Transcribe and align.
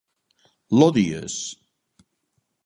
L'odies? 0.77 1.37